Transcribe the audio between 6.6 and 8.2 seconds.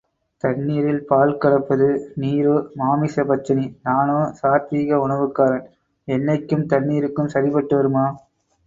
தண்ணீருக்கும் சரிபட்டு வருமா?